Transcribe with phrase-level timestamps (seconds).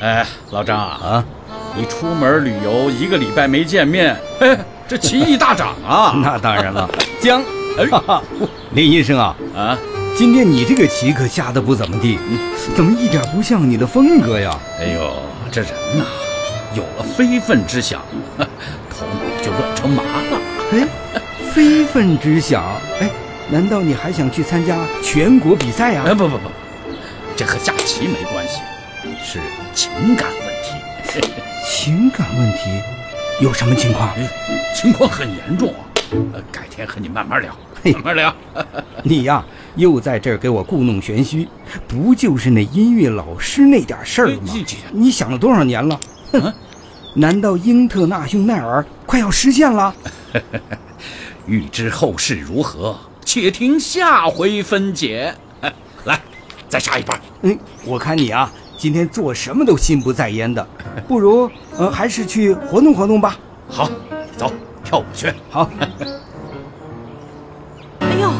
[0.00, 1.24] 哎，老张啊，啊，
[1.76, 4.56] 你出门旅游一个礼拜没见面，嘿，
[4.86, 6.14] 这棋艺大涨啊！
[6.22, 6.88] 那当然了，
[7.20, 7.42] 江，
[7.76, 7.84] 哎
[8.72, 9.76] 林医生啊，啊，
[10.16, 12.18] 今天你这个棋可下的不怎么地，
[12.76, 14.56] 怎么一点不像你的风格呀？
[14.78, 15.12] 哎呦，
[15.50, 16.04] 这人呐，
[16.74, 18.00] 有了非分之想，
[18.38, 20.40] 头脑就乱成麻了。
[20.72, 20.86] 哎，
[21.52, 22.62] 非分之想，
[23.00, 23.10] 哎，
[23.50, 26.48] 难道你还想去参加全国比赛呀、哎，不不不，
[27.38, 28.60] 这和下棋没关系，
[29.22, 29.38] 是
[29.72, 31.30] 情感问题。
[31.64, 32.82] 情感问题
[33.40, 34.08] 有什么情况？
[34.16, 34.28] 哎，
[34.74, 35.86] 情况很严重啊，
[36.34, 38.34] 呃，改天和你慢慢聊，嘿慢慢聊。
[39.04, 39.44] 你呀，
[39.76, 41.46] 又在这儿给我故弄玄虚，
[41.86, 44.52] 不就是那音乐老师那点事儿吗？
[44.90, 46.00] 你想了多少年了？
[46.32, 46.52] 哼，
[47.14, 49.94] 难道英特纳雄耐尔快要实现了？
[51.46, 55.32] 欲知后事如何，且听下回分解。
[55.60, 55.72] 哎，
[56.04, 56.20] 来，
[56.68, 57.16] 再杀一盘。
[57.42, 60.66] 嗯，我看你啊，今天做什么都心不在焉的，
[61.06, 63.36] 不如呃，还是去活动活动吧。
[63.68, 63.88] 好，
[64.36, 64.52] 走，
[64.84, 65.32] 跳舞去。
[65.50, 65.68] 好，
[68.00, 68.32] 哎呦，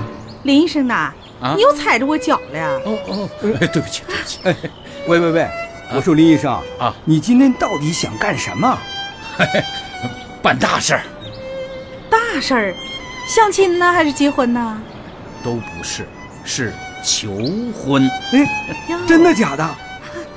[0.43, 2.79] 林医生呐，啊你又踩着我脚了呀？
[2.85, 3.29] 哦哦，
[3.61, 4.41] 哎，对不起，对不起。
[5.07, 5.49] 喂喂喂，
[5.95, 8.77] 我说林医生啊，你今天到底想干什么？
[10.43, 11.03] 办大事儿
[12.11, 12.75] 大事儿，
[13.29, 14.83] 相亲呢还是结婚呢？
[15.45, 16.07] 都不是，
[16.45, 17.31] 是求
[17.73, 18.09] 婚。
[18.33, 18.47] 哎，
[19.07, 19.69] 真的假的？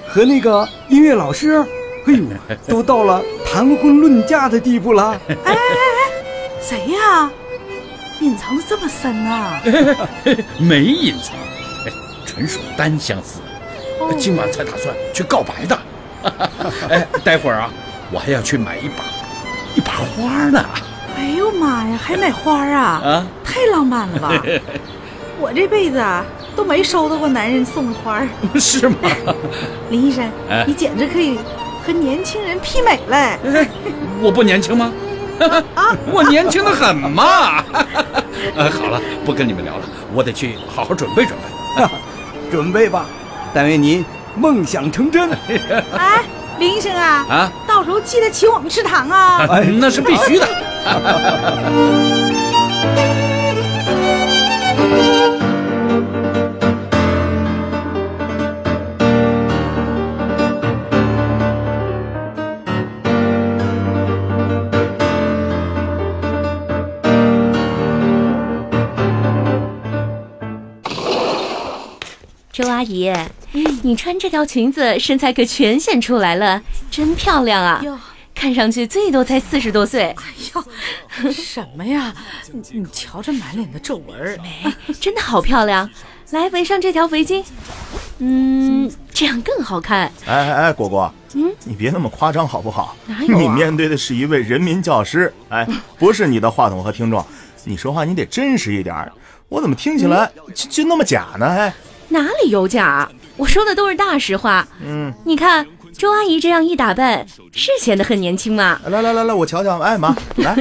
[0.07, 1.63] 和那个音乐老师，
[2.07, 2.23] 哎呦，
[2.67, 5.11] 都到了谈婚论嫁的地步了。
[5.29, 5.57] 哎哎哎
[6.61, 7.31] 谁呀？
[8.19, 9.61] 隐藏的这么深啊？
[10.59, 11.35] 没隐藏，
[11.87, 11.91] 哎，
[12.25, 13.39] 纯属单相思。
[13.99, 15.79] 哦今晚才打算去告白的。
[16.89, 17.69] 哎，待会儿啊，
[18.11, 19.03] 我还要去买一把
[19.75, 20.63] 一把花呢。
[21.17, 22.81] 哎呦妈呀，还买花啊？
[23.03, 24.43] 啊，太浪漫了吧！
[25.39, 26.23] 我这辈子啊
[26.55, 28.27] 都没收到过男人送的花儿。
[28.59, 28.95] 是吗？
[29.89, 31.37] 林医生哎，你简直可以
[31.85, 33.37] 和年轻人媲美嘞！
[33.53, 33.67] 哎
[34.21, 34.91] 我不年轻吗？
[35.73, 37.63] 啊， 我年轻的很嘛。
[38.55, 41.83] 呃，好了，不跟你们聊了，我得去好好准备准备。
[42.51, 43.05] 准备吧，
[43.53, 45.31] 但愿您梦想成真。
[45.97, 46.21] 哎，
[46.59, 49.47] 林医生啊，啊，到时候记得请我们吃糖啊！
[49.49, 50.47] 哎，那是必须的。
[72.61, 73.11] 周阿姨，
[73.81, 76.61] 你穿这条裙子身材可全显出来了，
[76.91, 77.81] 真漂亮啊！
[77.83, 77.97] 哟，
[78.35, 80.23] 看上去最多才四十多岁，哎
[80.53, 82.13] 呦，什么呀？
[82.51, 84.37] 你你瞧这满脸的皱纹儿，
[84.99, 85.89] 真的好漂亮。
[86.29, 87.43] 来，围上这条围巾，
[88.19, 90.01] 嗯，这样更好看。
[90.27, 92.95] 哎哎哎，果果，嗯，你别那么夸张好不好？
[93.07, 95.67] 哪有啊你面对的是一位人民教师，哎，
[95.97, 97.25] 不是你的话筒和听众，
[97.65, 99.11] 你说话你得真实一点。
[99.49, 101.45] 我怎么听起来就就那么假呢？
[101.45, 101.73] 哎，
[102.11, 103.09] 哪里有假？
[103.37, 104.67] 我说的都是大实话。
[104.83, 105.65] 嗯，你看
[105.97, 108.79] 周阿姨这样一打扮，是显得很年轻吗？
[108.85, 110.55] 来来来来，我瞧瞧，哎妈，来，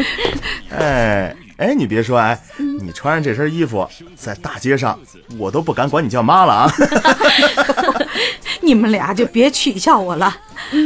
[0.70, 2.40] 哎哎，你别说，哎，
[2.80, 4.98] 你穿上这身衣服在大街上，
[5.38, 6.72] 我都不敢管你叫妈了啊。
[8.62, 10.34] 你们俩就别取笑我了，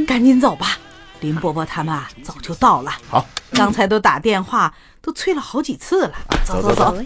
[0.06, 0.78] 赶紧走吧。
[1.20, 2.92] 林伯伯他们啊，早就到了。
[3.08, 6.12] 好，刚才都打电话，都催了好几次了。
[6.44, 6.96] 走走走，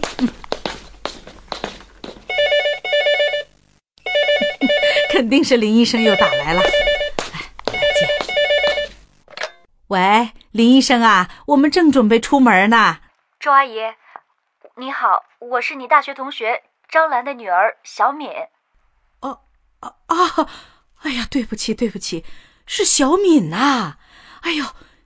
[5.11, 6.61] 肯定是林医生又打来了。
[6.61, 7.41] 哎，
[7.73, 8.07] 来接。
[9.87, 12.99] 喂，林医生啊，我们正准备出门呢。
[13.39, 13.79] 周阿姨，
[14.77, 18.29] 你好，我是你大学同学张兰的女儿小敏。
[19.21, 19.39] 哦
[19.79, 20.47] 啊啊！
[21.01, 22.23] 哎呀，对不起，对不起，
[22.67, 23.97] 是小敏呐、
[24.41, 24.65] 哎呦，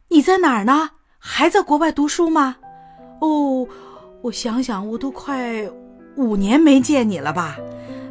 [0.09, 0.91] 你在哪儿呢？
[1.17, 2.57] 还在国外读书吗？
[3.21, 3.65] 哦，
[4.23, 5.63] 我想想，我都快
[6.17, 7.55] 五年没见你了吧？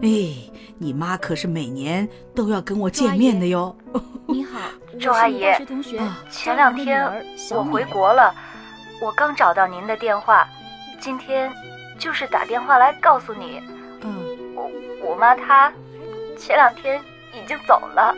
[0.03, 0.35] 哎，
[0.79, 3.75] 你妈可是每年都要跟我见面的哟。
[4.27, 4.59] 你好，
[5.01, 7.09] 周阿姨同学啊前两天
[7.53, 8.35] 我回国了，
[9.01, 10.47] 我刚找到您的电话，
[11.01, 11.53] 今天
[11.99, 13.63] 就是打电话来告诉你，
[14.03, 14.25] 嗯，
[14.57, 14.71] 我
[15.11, 15.73] 我妈她
[16.37, 17.01] 前两天
[17.33, 18.15] 已经走了。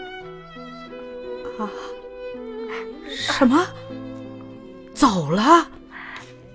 [1.59, 1.69] 啊，
[3.11, 3.63] 什么？
[4.95, 5.67] 走了？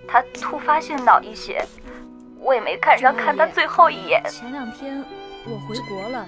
[0.07, 1.63] 她突发性脑溢血，
[2.39, 4.23] 我也没看上看她最后一眼。
[4.27, 5.05] 前两天
[5.45, 6.25] 我回国了，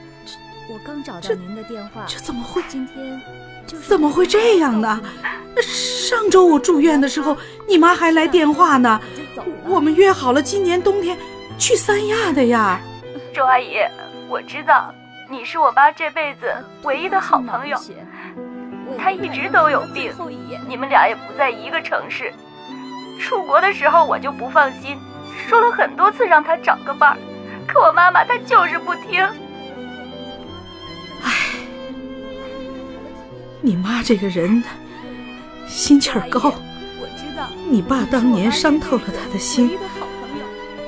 [0.69, 2.61] 我刚找到您的电话，这怎么会？
[2.67, 3.21] 今天
[3.67, 5.01] 就是怎么会这样呢？
[5.61, 7.37] 上周我住院的时候，
[7.67, 8.99] 你妈还来电话呢。
[9.65, 11.17] 我们约好了今年冬天
[11.57, 12.79] 去三亚的呀。
[13.33, 13.77] 周阿姨，
[14.27, 14.93] 我知道
[15.29, 16.53] 你是我妈这辈子
[16.83, 17.77] 唯一的好朋友。
[18.97, 20.13] 她一直都有病，
[20.67, 22.33] 你们俩也不在一个城市。
[23.19, 24.97] 出国的时候我就不放心，
[25.47, 27.17] 说了很多次让她找个伴儿，
[27.71, 29.23] 可我妈妈她就是不听。
[31.23, 31.31] 唉，
[33.61, 34.61] 你妈这个人
[35.67, 36.53] 心气儿高。
[37.69, 39.77] 你爸当年伤透了她的心，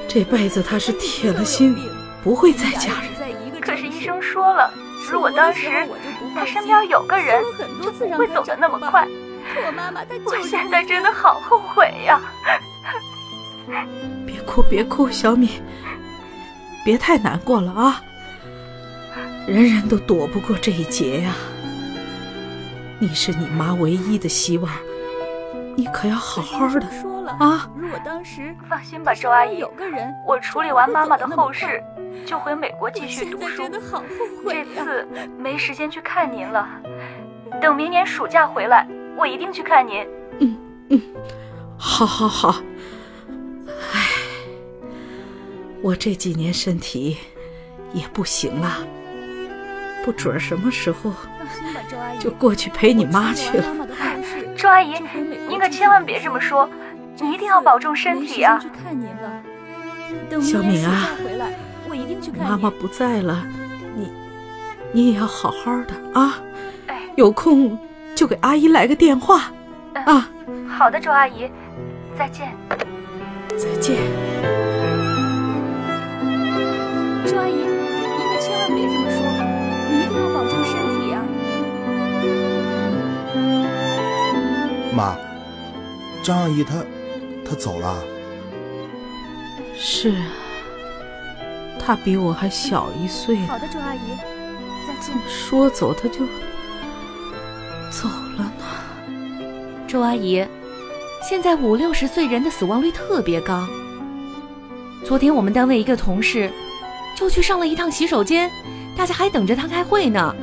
[0.07, 1.75] 这辈子他是铁了心
[2.23, 3.61] 不会再嫁人。
[3.61, 4.71] 可是医生说了，
[5.09, 5.87] 如果当时
[6.35, 7.41] 他身边有个人，
[7.97, 9.07] 就不会走得那么快。
[10.25, 12.21] 我 现在真的好后悔呀！
[14.25, 15.61] 别哭，别哭，小米，
[16.83, 18.01] 别太难过了啊！
[19.47, 21.33] 人人都躲不过这一劫呀。
[22.99, 24.71] 你是你妈唯一的希望。
[25.75, 26.85] 你可要好好的
[27.39, 27.67] 啊！
[27.75, 29.63] 如果当时放心吧，周阿姨，
[30.27, 31.83] 我处理完妈妈的后事，
[32.25, 33.63] 就回美国继续读书。
[34.47, 35.07] 这次
[35.39, 36.67] 没时间去看您了，
[37.59, 38.87] 等明年暑假回来，
[39.17, 40.07] 我一定去看您。
[40.39, 40.57] 嗯
[40.89, 41.01] 嗯，
[41.77, 42.55] 好，好，好。
[45.83, 47.17] 唉，我这几年身体
[47.93, 48.77] 也不行了，
[50.05, 51.13] 不准什么时候
[52.19, 53.65] 就过去陪你妈去了。
[54.55, 54.93] 周阿姨，
[55.49, 56.69] 您可千万别这么说，
[57.19, 58.63] 你一定要保重身体啊！
[60.41, 61.09] 小敏啊，
[62.37, 63.45] 妈妈不在了，
[63.95, 64.09] 你
[64.93, 66.39] 你也要好好的啊！
[67.17, 67.77] 有空
[68.15, 69.51] 就给阿姨来个电话
[70.05, 70.29] 啊！
[70.69, 71.51] 好的，周阿姨，
[72.17, 72.55] 再见。
[73.57, 74.52] 再见。
[77.25, 79.17] 周阿姨，您可千万别这么说，
[79.89, 81.15] 你一定要保重身体啊！
[84.93, 85.15] 妈，
[86.21, 86.83] 张阿姨她，
[87.45, 88.03] 她走了。
[89.77, 90.27] 是啊，
[91.79, 93.37] 她比我还小一岁。
[93.45, 93.99] 好的，周阿姨，
[94.85, 95.15] 再见。
[95.29, 96.25] 说走她就
[97.89, 98.65] 走了呢。
[99.87, 100.45] 周阿姨，
[101.21, 103.65] 现在五六十岁人的死亡率特别高。
[105.05, 106.51] 昨天我们单位一个同事
[107.15, 108.49] 就去上了一趟洗手间，
[108.95, 110.35] 大家还等着他开会呢。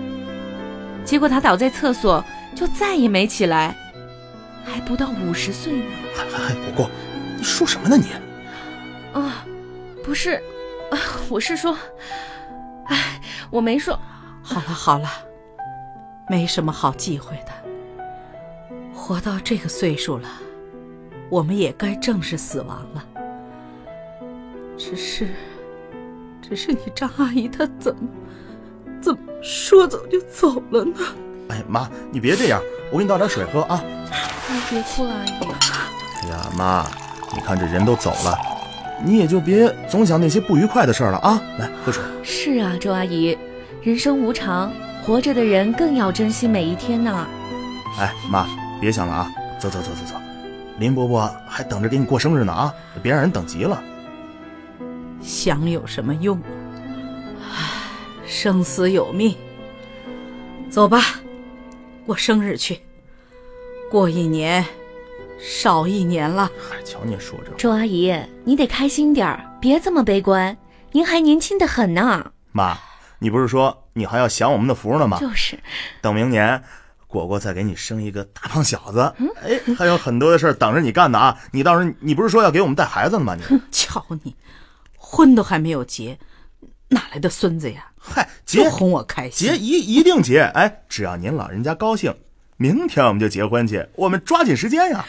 [1.04, 2.24] 结果他倒在厕所，
[2.54, 3.74] 就再也没起来。
[4.64, 5.84] 还不到五十岁呢！
[6.14, 6.90] 嗨嗨嗨，果果，
[7.36, 8.12] 你说什么呢你？
[9.18, 9.44] 啊，
[10.04, 10.40] 不是，
[11.28, 11.76] 我是说，
[12.86, 13.20] 哎，
[13.50, 13.98] 我没说。
[14.42, 15.08] 好了好了，
[16.28, 17.52] 没什么好忌讳的。
[18.94, 20.28] 活到这个岁数了，
[21.30, 23.04] 我们也该正视死亡了。
[24.76, 25.28] 只是，
[26.50, 28.00] 只是你张阿姨她怎么，
[29.00, 30.94] 怎么说走就走了呢？
[31.48, 32.60] 哎妈，你别这样，
[32.90, 33.80] 我给你倒点水喝啊。
[34.68, 35.28] 别哭了，阿姨。
[36.24, 36.84] 哎呀，妈，
[37.32, 38.36] 你看这人都走了，
[39.04, 41.40] 你也就别总想那些不愉快的事了啊！
[41.60, 42.02] 来，喝水。
[42.24, 43.38] 是啊，周阿姨，
[43.80, 44.72] 人生无常，
[45.06, 47.26] 活着的人更要珍惜每一天呢。
[48.00, 48.44] 哎，妈，
[48.80, 50.20] 别想了啊，走走走走走，
[50.80, 53.80] 林伯伯还等着给你过生日呢啊，别让人等急了。
[55.30, 56.36] 想有什么用？
[57.38, 57.86] 唉，
[58.26, 59.32] 生死有命。
[60.68, 61.20] 走吧，
[62.04, 62.80] 过生日去。
[63.88, 64.64] 过一年，
[65.38, 66.50] 少一年了。
[66.58, 68.12] 还瞧您说这，周阿姨，
[68.44, 70.56] 你得开心点儿，别这么悲观。
[70.90, 72.32] 您还年轻的很呢。
[72.50, 72.76] 妈，
[73.20, 75.20] 你不是说你还要享我们的福呢吗？
[75.20, 75.56] 就是。
[76.00, 76.60] 等明年，
[77.06, 79.14] 果果再给你生一个大胖小子，
[79.44, 81.38] 哎，还有很多的事等着你干呢啊！
[81.52, 83.36] 你到时候你不是说要给我们带孩子呢吗？
[83.36, 84.34] 你 瞧你，
[85.10, 86.16] 婚都还没有结，
[86.88, 87.90] 哪来的孙子呀？
[87.98, 90.42] 嗨，结哄我开心，结一一定结。
[90.42, 92.14] 哎，只要您老人家高兴。
[92.56, 95.04] 明天我们就结婚去，我们抓紧时间呀！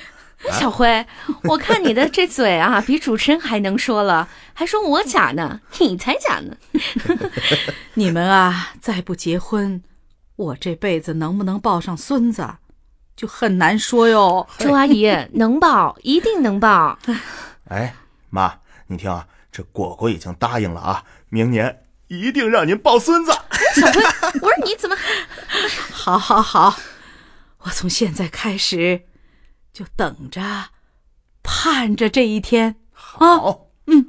[0.53, 1.05] 小辉，
[1.43, 6.57] 我看你的这嘴啊， 比主持人还能说了，还说我假呢，你才假呢！
[7.93, 9.83] 你们啊，再不结婚，
[10.35, 12.47] 我这辈子能不能抱上孙子，
[13.15, 14.47] 就很难说哟。
[14.57, 16.97] 周阿姨 能抱，一定能抱。
[17.69, 17.93] 哎，
[18.31, 18.51] 妈，
[18.87, 23.33] 你听啊，这果果已经答应了啊，明年一定让您抱孙子。
[23.75, 24.01] 小辉，
[24.41, 24.95] 我说你怎么？
[25.91, 26.77] 好，好，好。
[27.63, 29.01] 我从现在开始，
[29.73, 30.41] 就等着、
[31.43, 32.77] 盼着这一天。
[32.93, 34.07] 好，嗯。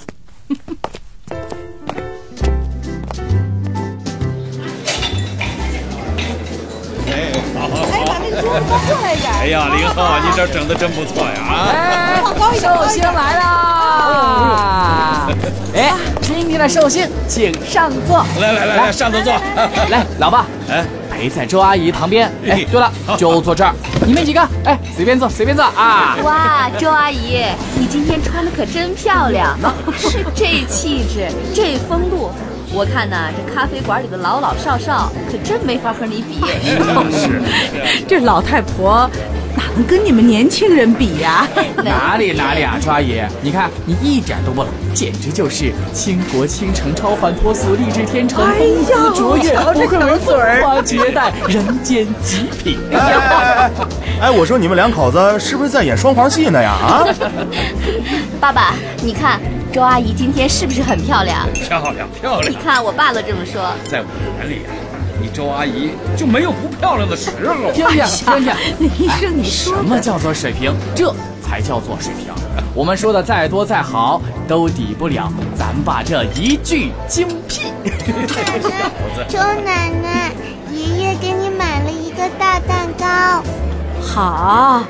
[7.09, 7.83] 哎，好好好。
[7.83, 9.33] 哎，把那桌子都过来一点。
[9.33, 11.41] 哎呀，林浩，你这整的真不错呀！
[11.43, 12.23] 啊，哎，
[12.61, 13.39] 寿星来
[15.31, 15.37] 了。
[15.75, 18.25] 哎，今天的寿星，请上座。
[18.41, 19.33] 来来来来，上座坐。
[19.91, 20.47] 来，老爸。
[20.71, 20.85] 哎。
[21.15, 22.27] 陪在周阿姨旁边。
[22.49, 23.73] 哎，对了，就坐这儿。
[24.05, 26.17] 你们几个，哎，随便坐，随便坐啊！
[26.25, 27.45] 哇，周阿姨，
[27.79, 29.57] 你今天穿的可真漂亮，
[29.97, 32.33] 是这气质，这风度，
[32.73, 36.41] 我看呐，这咖啡馆里的老老少少可真没法和你比。
[37.13, 37.41] 是，
[38.09, 39.09] 这老太婆
[39.89, 41.49] 跟你们年轻人比呀？
[41.83, 52.79] 哪里哪里啊，周阿姨，你看你一点都不老，简直就是倾国倾城、超凡脱俗、励志天成、风姿卓越、不愧为风华绝代、人间极品。
[54.21, 56.73] 哎，我说你们两口子是不是在演双簧戏呢呀？
[56.73, 57.07] 啊！
[58.41, 59.41] 爸爸，你看
[59.73, 61.49] 周阿姨今天是不是很漂亮？
[61.55, 62.53] 漂亮漂亮！
[62.53, 63.63] 你看我爸都这么说。
[63.85, 64.07] 在我
[64.41, 64.71] 眼里啊，
[65.23, 67.71] 你周阿姨就没有不漂亮的时候。
[67.71, 70.75] 听听听听，医生你说什么叫做水平？
[70.97, 72.35] 这才叫做水平。
[72.75, 77.73] 我们说的再多再好，都抵不了咱爸这一句精辟。
[79.29, 80.33] 周奶奶，
[80.73, 83.45] 爷爷给你买了一个大蛋糕。
[84.05, 84.83] 好，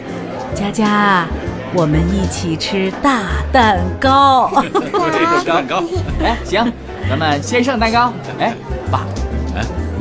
[0.54, 1.26] 佳佳，
[1.74, 4.50] 我们一起吃大蛋糕。
[4.64, 5.82] 这个蛋糕，
[6.24, 6.72] 哎，行，
[7.06, 8.10] 咱们先上蛋糕。
[8.38, 8.54] 哎，
[8.90, 9.21] 爸，哎，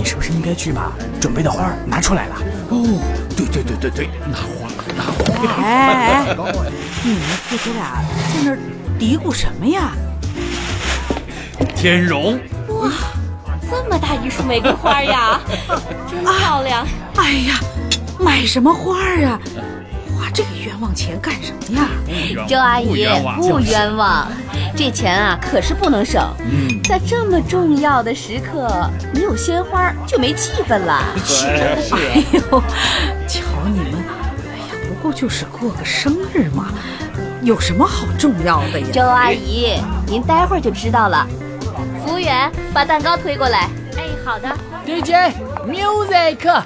[0.02, 2.36] 你是不是应该去把准备的花拿出来了？
[2.70, 3.00] 哦，
[3.38, 4.68] 对对对对对，拿花
[4.98, 5.62] 拿花。
[5.62, 6.36] 哎哎，
[7.04, 8.02] 你们父子俩
[8.34, 8.58] 在那儿
[8.98, 9.92] 嘀咕什么呀？
[11.76, 12.34] 天荣，
[12.70, 12.90] 哇，
[13.70, 15.40] 这么大一束玫瑰花呀，
[16.10, 16.84] 真漂亮。
[17.18, 17.60] 哎呀。
[18.20, 19.40] 买什么花啊？
[20.22, 21.90] 花这个冤枉钱干什么呀？
[22.48, 22.96] 周阿姨不
[23.60, 24.28] 冤枉，
[24.78, 26.22] 这钱啊可是不能省。
[26.42, 31.04] 嗯，在这么重要的时刻，没有鲜花就没气氛了。
[31.26, 31.48] 是
[31.82, 31.96] 是。
[31.96, 32.62] 哎呦，
[33.28, 33.96] 瞧你们，
[34.54, 36.68] 哎呀，不过就是过个生日嘛，
[37.42, 38.88] 有什么好重要的呀？
[38.94, 41.28] 周阿姨，您待会儿就知道了。
[42.06, 43.68] 服务员，把蛋糕推过来。
[43.98, 44.56] 哎，好的。
[44.86, 46.64] DJ，music。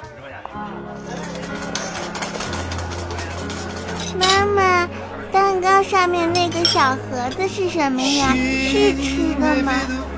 [4.18, 4.88] 妈妈，
[5.32, 8.34] 蛋糕上面那个小盒子是什么呀？
[8.34, 9.72] 是吃的吗？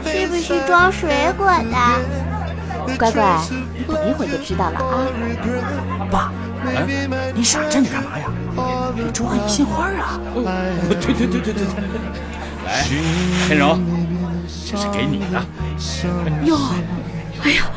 [0.04, 2.96] 是不是装水果的？
[2.96, 3.38] 乖乖，
[3.76, 5.06] 你等一会儿就知道了啊！
[6.10, 6.32] 爸，
[6.64, 6.86] 哎，
[7.34, 8.24] 你傻站着干嘛呀？
[8.96, 10.18] 给周阿姨献花啊！
[10.34, 11.66] 对对对对对对，
[12.64, 12.84] 来，
[13.46, 13.78] 天柔，
[14.64, 15.44] 这是给你的。
[16.46, 16.56] 哟，
[17.42, 17.70] 哎呀，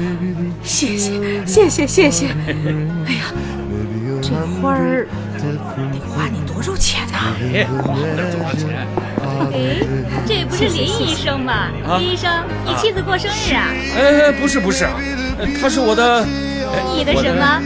[0.63, 2.27] 谢谢谢谢谢谢！
[3.05, 3.33] 哎呀，
[4.21, 4.29] 这
[4.61, 5.07] 花儿。
[5.41, 5.59] 得
[6.09, 7.17] 花你多少钱呢？
[7.53, 8.87] 哎，花不了多少钱。
[9.53, 9.85] 哎，
[10.25, 11.69] 这不是林医生吗？
[11.99, 12.29] 林医生，
[12.65, 13.67] 你妻子过生日啊？
[13.97, 14.87] 哎，不是不是，
[15.61, 16.25] 他是我的。
[16.95, 17.61] 你的什么？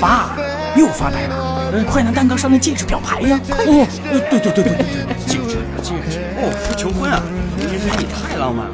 [0.00, 0.36] 爸，
[0.76, 3.40] 又发呆了，快拿蛋糕上的戒指表白呀！
[3.48, 3.86] 哦，
[4.28, 4.84] 对对对对对对，
[5.26, 6.18] 戒指戒指。
[6.36, 7.22] 哦，是求婚啊！
[7.58, 8.72] 林医生，你太浪漫了。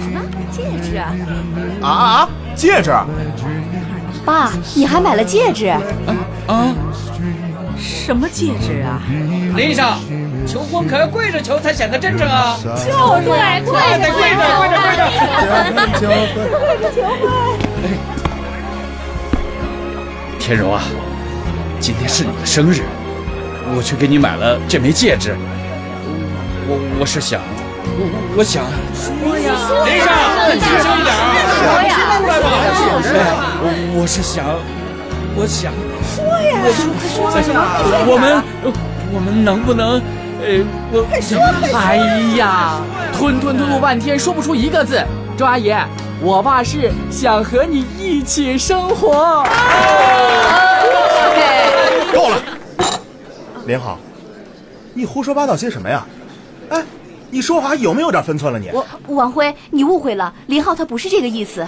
[0.00, 0.96] 什么戒指？
[0.96, 2.28] 啊啊！
[2.54, 2.90] 戒指。
[4.24, 5.66] 爸，你还买了戒指？
[5.66, 5.80] 啊？
[7.78, 9.02] 什么戒指啊？
[9.56, 9.84] 林医生，
[10.46, 12.56] 求婚可要跪着求才显得真诚啊！
[12.62, 12.74] 就是
[13.22, 15.00] 跪跪着跪着跪着跪着！
[16.00, 16.16] 求婚
[16.50, 17.20] 跪着求婚！
[20.38, 20.82] 天柔啊，
[21.80, 22.82] 今天是你的生日，
[23.74, 25.36] 我去给你买了这枚戒指。
[26.68, 27.40] 我我是想，
[27.98, 28.06] 我
[28.38, 29.52] 我想说呀，
[29.84, 30.08] 林医生，
[30.60, 31.18] 轻声一点啊！
[31.58, 31.90] 说呀，
[33.02, 33.58] 出来吧！
[33.60, 33.66] 我
[34.00, 34.46] 我是想，
[35.34, 35.72] 我想。
[36.46, 37.60] 说呀，快说呀！
[38.06, 38.42] 我们，
[39.12, 40.00] 我们能不能，
[40.40, 41.38] 呃，我快说！
[41.74, 41.96] 哎
[42.36, 42.80] 呀，
[43.12, 45.02] 吞吞吐吐半天说不出一个字。
[45.36, 45.74] 周阿姨，
[46.20, 49.44] 我爸是想和你一起生活。
[52.12, 52.42] 够了，
[53.66, 53.98] 林浩，
[54.94, 56.06] 你胡说八道些什么呀？
[56.70, 56.82] 哎，
[57.30, 58.58] 你说话有没有点分寸了？
[58.58, 61.66] 你我王辉，你误会了，林浩他不是这个意思。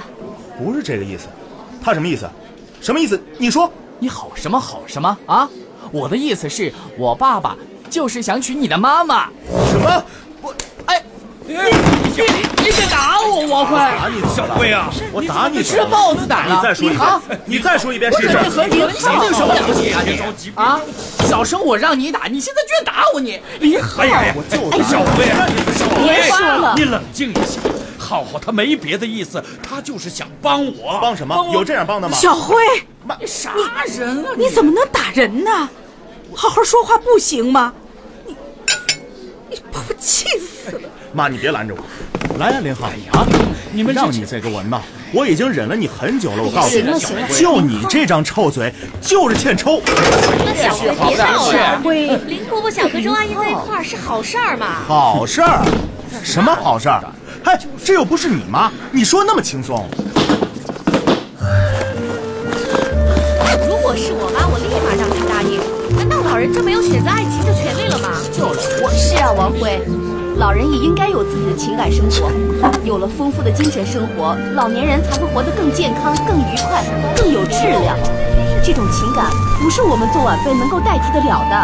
[0.59, 1.27] 不是这个意思，
[1.85, 2.29] 他什么意思？
[2.81, 3.21] 什么意思？
[3.37, 3.71] 你说。
[4.01, 5.49] 你好什么好什么啊？
[5.91, 7.57] 我的意思是我爸爸
[7.91, 9.29] 就是想娶你的妈妈。
[9.71, 10.05] 什么？
[10.43, 10.55] 我
[10.87, 11.03] 哎，
[11.47, 11.63] 你你
[12.59, 13.77] 你别打我，王辉！
[13.77, 14.91] 打你小辉啊！
[15.13, 16.57] 我打你吃豹子胆了！
[16.57, 17.11] 你再说一遍，
[17.47, 18.37] 你再说一遍试试。
[18.37, 20.03] 和你和你有什么了不起啊？
[20.05, 20.21] 你
[20.55, 20.81] 啊！
[21.27, 23.21] 小时候我让你打，你现在居然打我！
[23.21, 24.35] 你你哎呀！
[24.37, 25.25] 我就小辉，
[26.05, 27.61] 别说了，你冷静一下。
[28.09, 30.99] 浩浩他没别的意思，他就是想帮我。
[31.03, 31.51] 帮什么？
[31.53, 32.17] 有这样帮的吗？
[32.17, 32.57] 小辉，
[33.21, 33.53] 你啥
[33.87, 34.31] 人啊？
[34.35, 35.69] 你怎么能打人呢？
[36.35, 37.75] 好好说话不行吗？
[38.25, 38.35] 你
[39.51, 40.89] 你把我气死了！
[41.13, 41.81] 妈，你别拦着我。
[42.39, 42.87] 来呀，林浩。
[42.87, 43.27] 哎呀，
[43.73, 44.81] 你们让你这个文闹，
[45.13, 46.43] 我已经忍了你很久了。
[46.43, 48.73] 我告诉你，就你这张臭嘴，
[49.03, 49.83] 就是欠抽。
[50.57, 52.17] 小辉，别闹了。
[52.27, 54.77] 林伯伯想和周阿姨在一块儿是好事儿嘛？
[54.87, 55.63] 好事儿？
[56.25, 57.05] 什么好事儿？
[57.49, 59.89] 哎，这又不是你妈，你说那么轻松。
[63.67, 65.59] 如果是我妈，我立马让她答应。
[65.97, 68.11] 难道老人就没有选择爱情的权利了吗？
[68.31, 69.81] 就是，我是啊，王辉。
[70.37, 72.31] 老人也应该有自己的情感生活。
[72.85, 76.85] 有了丰富的精神生活，老年人才会活得更健康、更愉快、
[77.17, 77.97] 更有质量。
[78.63, 79.25] 这种情感
[79.59, 81.57] 不是我们做晚辈能够代替得了的。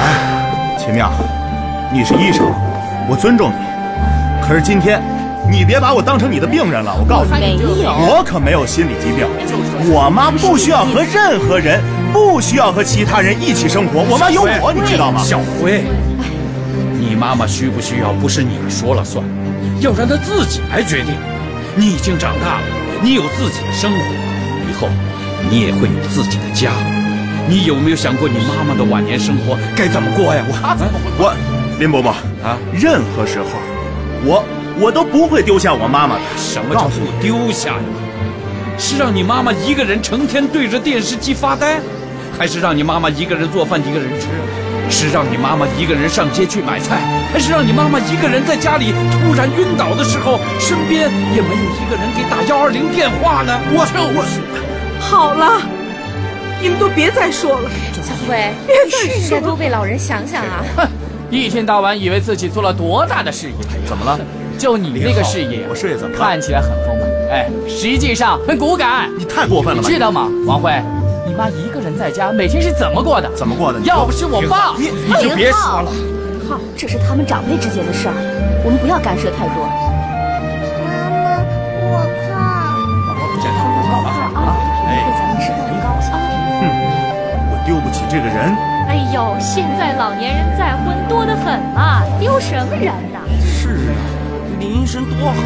[0.00, 1.12] 哎，秦妙，
[1.92, 2.46] 你是医生，
[3.06, 3.71] 我尊重你。
[4.52, 5.02] 可是今天，
[5.50, 6.94] 你别把我当成你的病人了。
[7.00, 7.56] 我告诉你，
[8.06, 9.26] 我可没有心理疾病。
[9.90, 11.80] 我妈不需要和任何人，
[12.12, 14.02] 不需要和其他人一起生活。
[14.02, 15.22] 我妈有我，你知道吗？
[15.24, 15.84] 小辉，
[17.00, 19.24] 你妈妈需不需要不是你说了算，
[19.80, 21.14] 要让她自己来决定。
[21.74, 22.64] 你已经长大了，
[23.00, 23.98] 你有自己的生活，
[24.68, 24.86] 以后
[25.48, 26.72] 你也会有自己的家。
[27.48, 30.44] 你有没有想过你妈妈的晚年生活该怎么过呀？
[30.46, 30.52] 我，
[31.16, 31.34] 我，
[31.80, 32.10] 林伯伯
[32.44, 33.46] 啊，任何时候，
[34.24, 34.44] 我
[34.80, 36.22] 我都不会丢下我妈妈的。
[36.36, 37.82] 什么叫做丢下呀？
[38.78, 41.80] 是让你妈妈一个人成天对着电视机发呆，
[42.38, 44.26] 还是让你妈妈一个人做饭一个人吃？
[44.90, 47.00] 是让你妈妈一个人上街去买菜，
[47.32, 53.58] 还是让你妈妈一个人在家里突然晕倒的时候，身边也没有一个人给打幺二零电话呢？
[53.72, 54.24] 我我，
[55.00, 55.62] 好了，
[56.60, 57.70] 你们都别再说了。
[58.02, 58.52] 小辉，
[58.90, 60.64] 是应该多为老人想想啊！
[61.32, 63.54] 哼，一天到晚以为自己做了多大的事业，
[63.86, 64.18] 怎么了？
[64.58, 67.08] 就你那个事业，我事业怎么看起来很丰满？
[67.30, 69.10] 哎，实际上很骨感。
[69.18, 70.70] 你太过分了，你知道吗，王辉？
[71.26, 73.30] 你妈一个人在家，每天是怎么过的？
[73.34, 73.80] 怎么过的？
[73.80, 75.90] 要不是我爸，你你就别说了。
[76.48, 78.14] 好，这是他们长辈之间的事儿，
[78.62, 79.64] 我们不要干涉太多。
[80.84, 81.40] 妈妈，
[81.80, 82.30] 我胖。
[83.40, 83.58] 健康
[83.88, 84.38] 好啊！
[84.86, 86.14] 哎，为咱们吃蛋糕啊！
[86.60, 86.62] 哼，
[87.50, 88.71] 我丢不起这个人。
[88.92, 93.24] 哎呦，现在老年人再婚多得很嘛，丢什么人呐？
[93.40, 93.96] 是啊，
[94.60, 95.40] 林医生多好。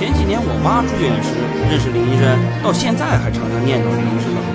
[0.00, 1.36] 前几年我妈住院时
[1.68, 4.48] 认识林医生，到现在还常常念叨林医生的好。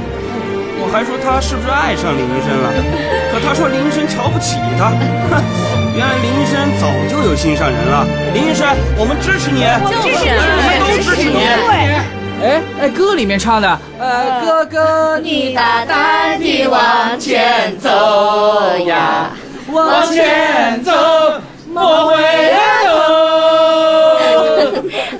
[0.81, 2.73] 我还说他是不是爱上林医生了，
[3.29, 4.89] 可他说林医生瞧不起他。
[5.93, 8.07] 原来林医生早就有心上人了。
[8.33, 8.65] 林医生，
[8.97, 12.14] 我们支持你，支持你，我们都支持你。
[12.41, 17.89] 哎哎，歌里面唱的，呃，哥哥你大胆地往前走
[18.85, 19.31] 呀，
[19.71, 20.91] 往前走，
[21.71, 22.15] 莫回
[22.85, 22.91] 头。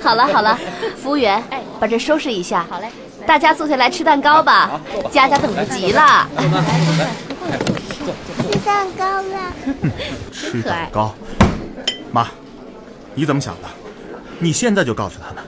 [0.00, 0.58] 好了好了，
[1.02, 2.64] 服务员，哎把这收拾一下。
[2.70, 2.88] 好嘞。
[3.26, 6.28] 大家坐下来吃蛋糕吧，佳佳等不及了。
[8.52, 9.52] 吃蛋糕了，
[10.32, 11.12] 吃蛋糕。
[12.12, 12.28] 妈，
[13.14, 13.68] 你怎么想的？
[14.38, 15.42] 你现在就告诉他们。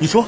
[0.00, 0.26] 你说。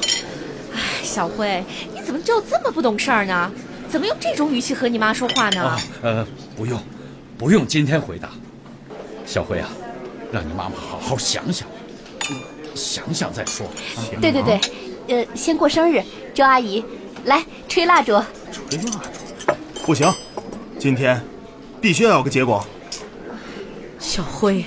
[1.15, 3.49] 哎，小辉，你怎么就这么不懂事儿呢？
[3.89, 5.79] 怎么用这种语气和你妈说话呢？
[6.01, 6.77] 呃，不用，
[7.37, 8.29] 不用今天回答。
[9.25, 9.69] 小辉啊，
[10.33, 11.65] 让你妈妈好好想想，
[12.75, 13.65] 想想再说。
[14.19, 14.59] 对对对。
[15.07, 16.83] 呃，先过生日，周阿姨，
[17.23, 18.21] 来吹蜡烛。
[18.51, 18.91] 吹蜡
[19.47, 19.53] 烛？
[19.85, 20.11] 不行，
[20.77, 21.23] 今天
[21.79, 22.65] 必须要有个结果。
[23.99, 24.65] 小辉，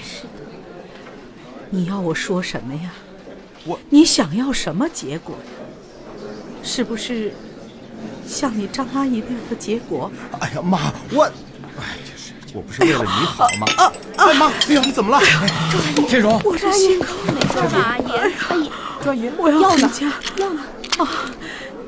[1.69, 2.95] 你要我说什么呀？
[3.67, 5.37] 我，你想要什么结果？
[6.63, 7.33] 是不是
[8.27, 10.11] 像你张阿姨那样的结果？
[10.41, 13.67] 哎呀，妈，我，哎呀，是我不是为了你好吗？
[13.77, 14.35] 啊啊！
[14.35, 15.21] 妈，哎呀，你怎么了？
[15.21, 17.07] 周阿姨，天荣，我是心口，
[17.55, 18.05] 周阿姨，
[18.49, 18.71] 阿姨。
[19.03, 20.13] 专爷，我要回家。
[20.39, 20.61] 要呢？
[20.99, 21.09] 啊，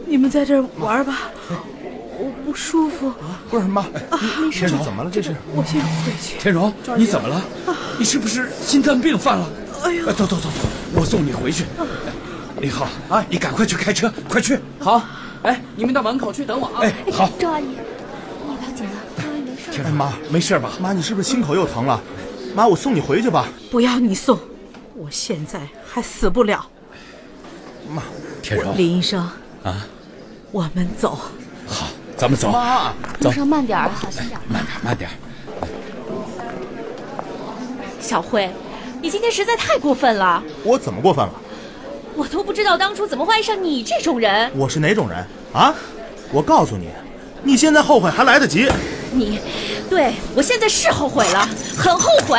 [0.07, 3.13] 你们在这玩吧，我不舒服。
[3.51, 3.85] 不是妈，
[4.53, 5.11] 天荣怎么了？
[5.11, 6.39] 这是我先回去。
[6.39, 7.43] 天荣，你怎么了？
[7.99, 9.49] 你是不是心脏病犯了？
[9.83, 10.51] 哎呀，走走走走，
[10.95, 11.65] 我送你回去。
[12.61, 14.59] 林浩，啊，你赶快去开车，快去。
[14.79, 15.03] 好，
[15.43, 16.81] 哎，你们到门口去等我啊。
[16.83, 17.29] 哎，好。
[17.39, 19.71] 周阿姨，你不要紧了，周阿姨没事。
[19.73, 20.71] 天荣，妈，没事吧？
[20.79, 21.99] 妈，你是不是心口又疼了？
[22.55, 23.49] 妈，我送你回去吧。
[23.71, 24.39] 不要你送，
[24.95, 26.67] 我现在还死不了。
[27.89, 28.03] 妈，
[28.43, 29.21] 天柔，林医生
[29.63, 29.87] 啊，
[30.53, 31.19] 我们走。
[31.67, 32.51] 好，咱们走。
[32.51, 34.39] 妈，路上慢点啊，小心点。
[34.49, 35.11] 慢点，慢点。
[38.01, 38.51] 小慧，
[39.01, 40.43] 你今天实在太过分了。
[40.63, 41.33] 我怎么过分了？
[42.21, 44.51] 我都不知道当初怎么会爱上你这种人。
[44.55, 45.75] 我是哪种人啊？
[46.31, 46.89] 我告诉你，
[47.43, 48.69] 你现在后悔还来得及。
[49.11, 49.41] 你，
[49.89, 52.39] 对我现在是后悔了，很后悔。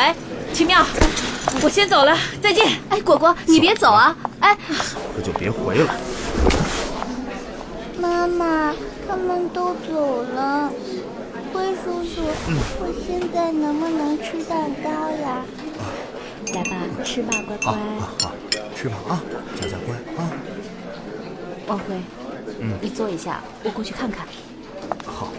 [0.52, 0.86] 秦妙，
[1.64, 2.64] 我先走了，再见。
[2.90, 4.16] 哎，果果，你别走啊！
[4.38, 4.56] 哎，
[5.16, 5.92] 可就别回了。
[7.98, 8.72] 妈妈，
[9.08, 10.70] 他们都走了。
[11.52, 12.22] 灰叔叔，
[12.78, 15.42] 我现在能不能吃蛋糕呀？
[16.54, 17.72] 来吧，吃吧，乖乖。
[17.72, 17.78] 好，
[18.20, 18.32] 好，
[18.74, 19.22] 吃吧啊，
[19.60, 20.30] 佳佳乖啊。
[21.66, 21.94] 王辉，
[22.60, 24.26] 嗯，你坐一下，我过去看看。
[25.06, 25.32] 好。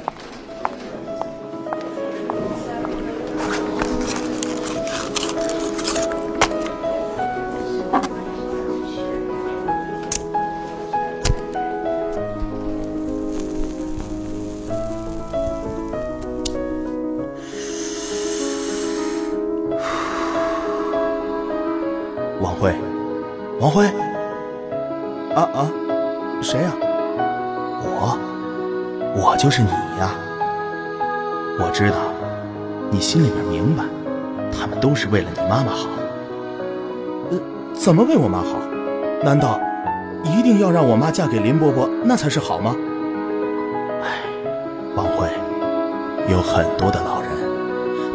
[23.64, 23.86] 王辉，
[25.34, 25.72] 啊啊，
[26.42, 26.70] 谁呀、
[27.82, 28.20] 我，
[29.16, 30.12] 我就是你呀。
[31.58, 31.96] 我知道，
[32.92, 33.86] 你心里边明白，
[34.52, 35.88] 他们都是为了你妈妈好。
[37.32, 37.40] 呃，
[37.74, 38.60] 怎么为我妈好？
[39.24, 39.58] 难道
[40.26, 42.76] 一定要让我妈嫁给林伯伯，那才是好吗？
[44.04, 44.20] 唉，
[44.94, 45.30] 王辉，
[46.30, 47.32] 有很多的老人，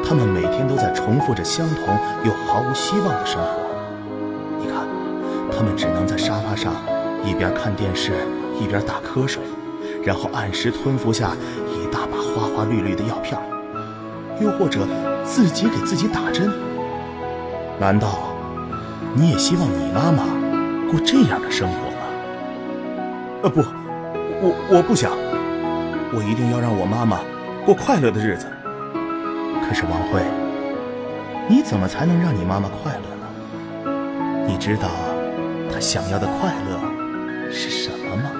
[0.04, 3.67] 他们每天都在重复着相同又毫无希望的生活。
[5.58, 6.72] 他们只能在沙发上
[7.24, 8.12] 一边看电视
[8.60, 9.42] 一边打瞌睡，
[10.04, 11.32] 然后按时吞服下
[11.66, 13.36] 一大把花花绿绿的药片，
[14.40, 14.86] 又或者
[15.24, 16.48] 自己给自己打针。
[17.80, 18.20] 难道
[19.14, 20.22] 你也希望你妈妈
[20.92, 21.96] 过这样的生活吗？
[23.42, 23.60] 呃，不，
[24.40, 25.10] 我我不想，
[26.14, 27.18] 我一定要让我妈妈
[27.66, 28.46] 过快乐的日子。
[29.66, 30.22] 可是王慧，
[31.48, 34.46] 你怎么才能让你妈妈快乐呢？
[34.46, 34.88] 你知道
[35.78, 38.32] 她想要的快乐是什么吗？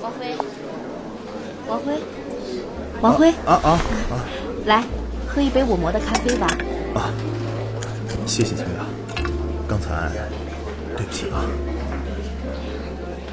[0.00, 0.34] 王辉，
[1.68, 2.00] 王辉，
[3.02, 3.70] 王辉，啊啊
[4.08, 4.24] 啊
[4.64, 4.82] 来
[5.26, 6.46] 喝一杯我磨的咖啡吧。
[6.94, 7.12] 啊！
[8.24, 8.86] 谢谢青雅，
[9.68, 10.10] 刚才
[10.96, 11.44] 对不起啊。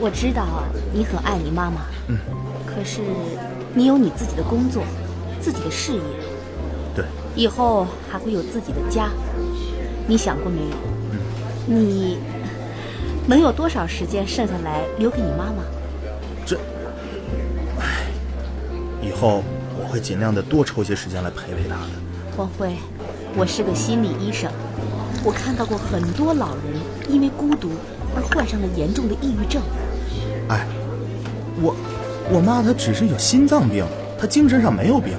[0.01, 2.17] 我知道你很爱你妈妈，嗯，
[2.65, 2.99] 可是
[3.73, 4.83] 你有你自己的工作，
[5.39, 6.24] 自己的事业，对，
[7.35, 9.09] 以后还会有自己的家。
[10.07, 10.67] 你想过没有？
[11.67, 12.19] 嗯你
[13.27, 15.63] 能有多少时间剩下来留给你妈妈？
[16.45, 16.55] 这，
[17.79, 18.05] 唉，
[19.01, 19.43] 以后
[19.79, 21.89] 我会尽量的多抽些时间来陪陪她的。
[22.37, 22.75] 王辉，
[23.35, 24.51] 我是个心理医生，
[25.23, 26.65] 我看到过很多老人
[27.09, 27.71] 因为孤独
[28.15, 29.59] 而患上了严重的抑郁症。
[30.49, 30.67] 哎，
[31.63, 31.75] 我
[32.31, 33.83] 我妈她只是有心脏病，
[34.19, 35.13] 她精神上没有病。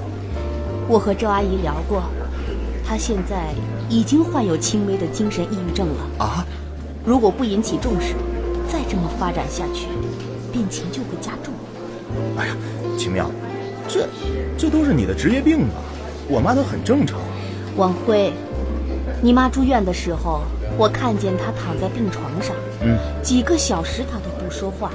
[0.89, 2.03] 我和周阿姨聊过，
[2.85, 3.53] 她现在
[3.89, 6.25] 已经患有轻微的精神抑郁症了。
[6.25, 6.45] 啊？
[7.03, 8.13] 如果不引起重视，
[8.71, 9.87] 再这么发展下去，
[10.51, 11.53] 病情就会加重。
[12.37, 12.55] 哎呀，
[12.97, 13.29] 秦妙，
[13.87, 14.07] 这
[14.57, 15.75] 这都是你的职业病啊！
[16.29, 17.19] 我妈她很正常。
[17.75, 18.31] 王辉，
[19.21, 20.41] 你妈住院的时候，
[20.77, 24.91] 我看见她躺在病床上，嗯，几个小时她都不说话，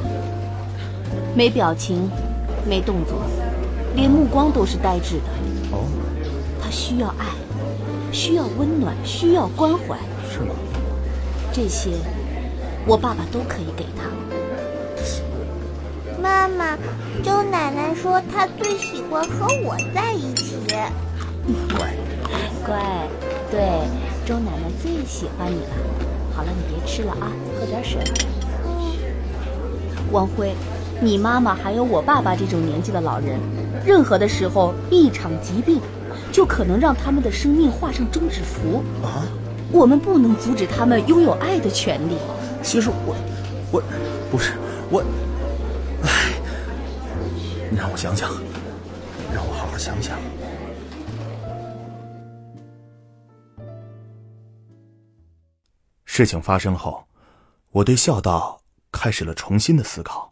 [1.35, 2.11] 没表情，
[2.67, 3.19] 没动作，
[3.95, 5.25] 连目光都是呆滞的。
[6.73, 7.27] 需要爱，
[8.11, 9.97] 需要温暖，需要关怀。
[10.29, 10.55] 是吗？
[11.53, 11.91] 这些，
[12.87, 14.09] 我爸爸都可以给他。
[16.23, 16.79] 妈妈，
[17.23, 20.57] 周奶奶说她最喜欢和我在一起。
[21.77, 21.95] 乖，
[22.65, 23.07] 乖，
[23.51, 23.61] 对，
[24.25, 25.75] 周奶奶最喜欢你了。
[26.35, 27.31] 好了，你别吃了啊，
[27.61, 28.01] 喝点水。
[30.11, 30.55] 王辉，
[31.03, 33.39] 你妈妈还有我爸爸这种年纪的老人，
[33.85, 35.81] 任何的时候一场疾病，
[36.33, 38.83] 就可能让他们的生命画上终止符。
[39.05, 39.29] 啊？
[39.71, 42.19] 我们不能阻止他们拥有爱的权利。
[42.63, 43.17] 其实我，
[43.73, 43.83] 我，
[44.31, 44.53] 不是
[44.91, 45.03] 我，
[46.03, 46.35] 唉，
[47.71, 48.31] 你让我想想，
[49.35, 50.19] 让我好好想想。
[56.05, 57.03] 事情发生后，
[57.71, 58.61] 我对孝道
[58.93, 60.31] 开始了重新的思考。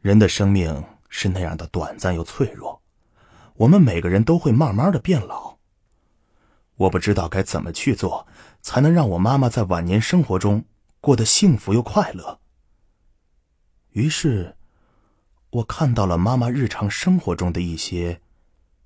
[0.00, 2.77] 人的生命是那样的短暂又脆弱，
[3.58, 5.56] 我们每个人都会慢慢的变老。
[6.76, 8.26] 我不知道该怎么去做，
[8.60, 10.64] 才能让我妈妈在晚年生活中
[11.00, 12.38] 过得幸福又快乐。
[13.90, 14.54] 于是，
[15.50, 18.20] 我看到了妈妈日常生活中的一些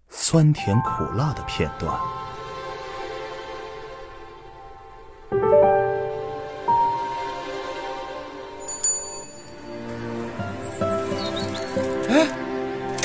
[0.08, 1.94] 酸甜苦辣的片段。
[12.08, 12.26] 哎，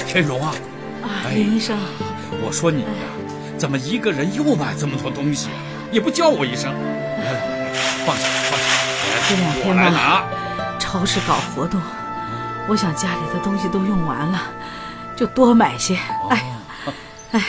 [0.07, 0.53] 天荣啊，
[1.37, 1.77] 林医生，
[2.43, 2.87] 我说你呀、
[3.59, 5.49] 怎么一个人又买这么多东西，
[5.91, 6.73] 也不叫我一声？
[6.73, 7.73] 来来来，
[8.07, 8.65] 放下放下，
[9.29, 10.23] 这两我来拿。
[10.79, 11.79] 超市搞活动，
[12.67, 14.41] 我想家里的东西都用完了，
[15.15, 15.95] 就多买些。
[16.31, 16.93] 哎呀，
[17.33, 17.43] 哎，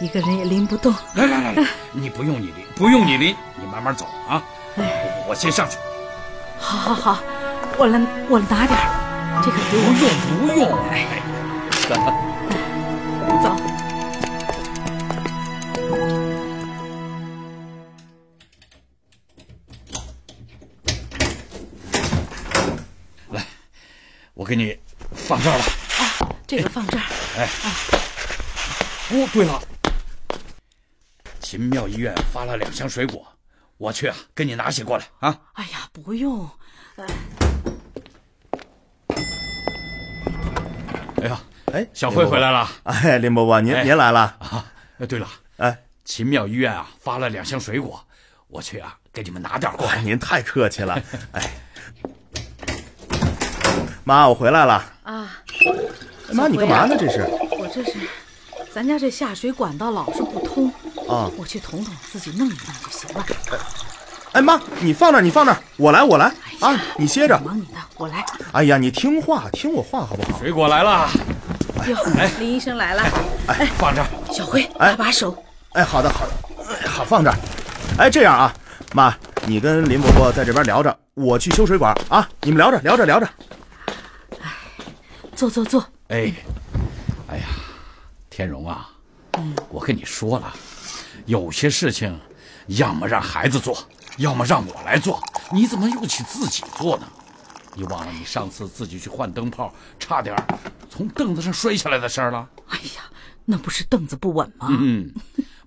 [0.00, 0.92] 一个人也拎不动。
[1.14, 4.42] 来来来来，你不用你拎，不用你拎，你慢慢走啊。
[4.78, 5.76] 哎，我先上去。
[6.58, 7.22] 好好好，
[7.78, 9.84] 我来我拿点儿，这个给我。
[9.94, 11.06] 不用不用，哎，
[13.42, 13.56] 走。
[23.30, 23.46] 来，
[24.34, 24.78] 我给你
[25.12, 25.64] 放这儿了。
[25.64, 27.04] 啊，这个放这儿。
[27.36, 27.48] 哎，
[29.12, 29.62] 哦，对了，
[31.40, 33.26] 秦庙医院发了两箱水果，
[33.76, 35.40] 我去啊，给你拿些过来啊。
[35.54, 36.48] 哎呀，不用。
[36.96, 37.06] 呃
[41.22, 41.38] 哎呀，
[41.72, 42.68] 哎，小慧回来了。
[42.84, 44.20] 哎，林伯伯，您哎您来了。
[44.38, 44.64] 啊，
[44.98, 45.28] 哎，对了，
[45.58, 48.02] 哎，秦庙医院啊发了两箱水果，
[48.48, 50.00] 我去啊给你们拿点过来。
[50.02, 51.00] 您太客气了。
[51.32, 51.50] 哎，
[54.04, 54.84] 妈，我回来了。
[55.04, 55.30] 啊，
[56.32, 56.96] 妈，你干嘛呢？
[56.98, 57.20] 这是？
[57.58, 57.98] 我这是，
[58.72, 60.68] 咱家这下水管道老是不通
[61.08, 63.24] 啊，我去捅捅，自己弄一弄就行了。
[64.32, 66.78] 哎妈，你放那儿，你放那儿，我来，我来啊！
[66.96, 68.24] 你歇着，忙你的，我来。
[68.52, 70.38] 哎呀，你听话，听我话好不好？
[70.38, 71.08] 水果来了。
[71.86, 71.96] 哟，
[72.38, 73.02] 林医生来了。
[73.48, 74.06] 哎，放这儿。
[74.32, 75.36] 小辉，搭把手。
[75.72, 76.32] 哎，好的，好的。
[76.68, 77.36] 哎，好，放这儿。
[77.98, 78.54] 哎，这样啊，
[78.92, 79.12] 妈，
[79.46, 82.28] 你跟林伯伯在这边聊着，我去修水管啊。
[82.42, 83.28] 你们聊着，聊着，聊着。
[84.40, 84.52] 哎，
[85.34, 85.84] 坐坐坐。
[86.08, 86.32] 哎，
[87.26, 87.46] 哎呀，
[88.28, 88.90] 天荣啊，
[89.38, 90.52] 嗯，我跟你说了，
[91.26, 92.16] 有些事情，
[92.68, 93.76] 要么让孩子做。
[94.20, 95.18] 要么让我来做，
[95.50, 97.08] 你怎么又起自己做呢？
[97.74, 100.36] 你忘了你上次自己去换灯泡，差点
[100.90, 102.46] 从凳子上摔下来的事儿了？
[102.68, 103.10] 哎呀，
[103.46, 104.66] 那不是凳子不稳吗？
[104.68, 105.10] 嗯，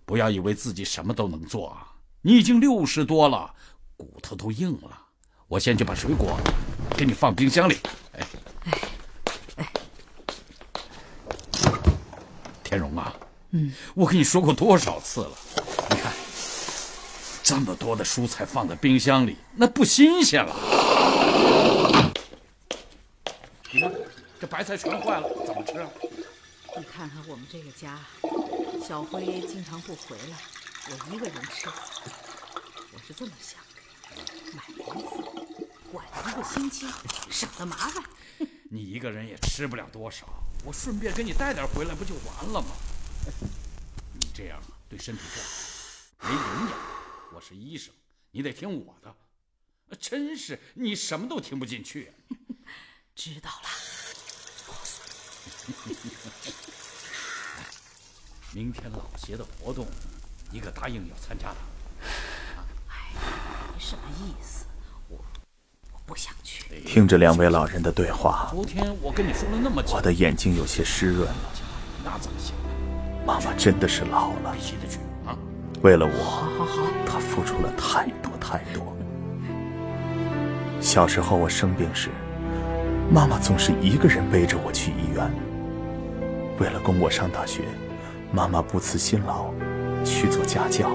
[0.05, 1.93] 不要以为自己什么都能做啊！
[2.21, 3.51] 你已经六十多了，
[3.97, 4.99] 骨头都硬了。
[5.47, 6.37] 我先去把水果
[6.95, 7.79] 给你放冰箱里。
[8.11, 8.27] 哎
[8.65, 8.77] 哎
[9.57, 9.67] 哎，
[12.63, 13.11] 天荣啊，
[13.49, 15.31] 嗯，我跟你说过多少次了？
[17.43, 20.55] 这么多的蔬菜放在冰箱里，那不新鲜了。
[23.69, 23.91] 你看，
[24.39, 25.89] 这白菜全坏了，怎么吃啊？
[26.77, 27.99] 你看看我们这个家，
[28.87, 30.37] 小辉经常不回来，
[30.89, 31.67] 我一个人吃。
[32.93, 34.21] 我是这么想的，
[34.55, 35.21] 买一次，
[35.91, 36.87] 管一个星期，
[37.29, 38.01] 省得麻烦。
[38.71, 40.25] 你一个人也吃不了多少，
[40.63, 42.67] 我顺便给你带点回来，不就完了吗？
[44.17, 45.21] 你这样对身体
[46.19, 47.02] 不好，没营养。
[47.33, 47.91] 我是医生，
[48.31, 49.15] 你得听我的。
[49.99, 52.13] 真是你什么都听不进去。
[53.15, 53.69] 知道了。
[58.53, 59.87] 明天老邪的活动，
[60.51, 61.57] 你可答应要参加的。
[62.89, 63.13] 哎，
[63.73, 64.65] 你什么意思？
[65.07, 65.17] 我
[65.91, 66.81] 我不想去。
[66.81, 71.51] 听着两位老人的对话，昨天我跟你说了那么久，我的眼睛有些湿润了。
[72.03, 72.53] 那怎么行？
[73.25, 74.53] 妈妈真的是老了。
[74.53, 75.12] 必须得去啊！
[75.83, 78.95] 为了我，好好好，他付出了太多太多。
[80.79, 82.07] 小时候我生病时，
[83.11, 85.29] 妈妈总是一个人背着我去医院。
[86.57, 87.63] 为了供我上大学，
[88.31, 89.53] 妈妈不辞辛劳
[90.05, 90.89] 去做家教。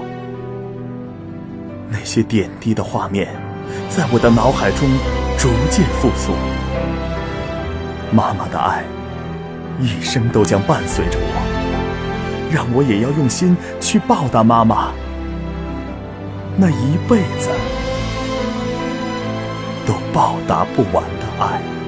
[1.87, 3.27] 那些点滴的画面，
[3.91, 4.89] 在我的脑海中
[5.37, 6.33] 逐渐复苏。
[8.11, 8.83] 妈妈的爱，
[9.79, 11.48] 一生都将伴随着我。
[12.51, 14.91] 让我也要用心去报答妈妈
[16.57, 17.49] 那一辈子
[19.85, 21.78] 都报答不完的爱。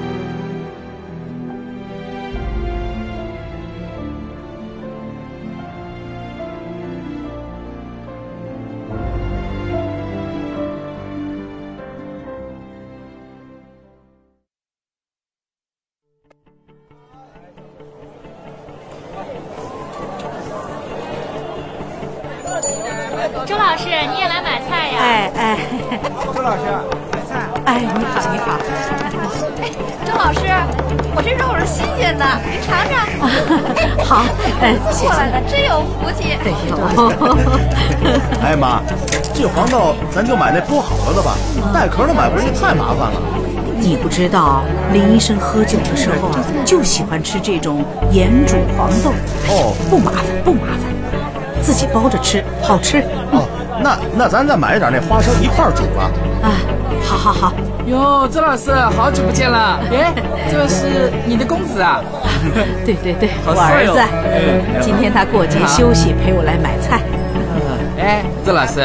[23.72, 23.88] 好，你
[34.04, 34.24] 好。
[34.60, 36.36] 哎，过来了，真有福气。
[36.44, 36.76] 哎呦，
[38.42, 38.82] 哎妈，
[39.32, 41.34] 这黄豆咱就买那剥好了的吧，
[41.72, 43.20] 带壳的买回去太麻烦了。
[43.78, 49.12] 你不知道，林医生喝酒的时候啊，就喜欢吃这种盐煮黄豆。
[49.48, 50.78] 哦，不麻烦，不麻烦，
[51.62, 53.02] 自己包着吃，好吃。
[53.32, 53.48] 哦，
[53.82, 56.10] 那那咱再买一点那花生一块煮吧。
[56.42, 56.54] 啊，
[57.02, 57.52] 好好好。
[57.86, 59.80] 哟，周老师，好久不见了。
[59.90, 60.12] 哎，
[60.50, 62.00] 这是你的公子啊？
[62.86, 64.00] 对对对，我儿子。
[64.80, 67.00] 今天他过节休息，陪我来买菜。
[67.98, 68.80] 哎，周老师，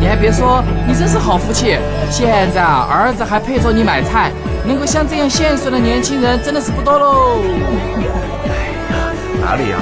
[0.00, 1.76] 你还别说，你真是好福气。
[2.10, 4.30] 现在啊，儿子还陪着你买菜，
[4.66, 7.40] 能够像这样贤顺的年轻人，真的是不多喽。
[7.42, 8.10] 哎呀，
[9.42, 9.76] 哪里呀？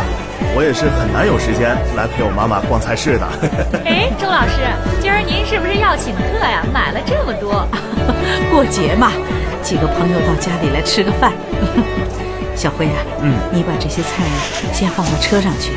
[0.57, 3.29] 我也是很难有时间来陪我妈妈逛菜市的。
[3.85, 4.65] 哎，周老师，
[5.03, 6.65] 今儿您是不是要请客呀？
[6.73, 7.69] 买了这么多，
[8.51, 9.13] 过节嘛，
[9.61, 11.31] 几个朋友到家里来吃个饭。
[12.57, 14.25] 小辉啊，嗯，你把这些菜
[14.73, 15.77] 先放到车上去，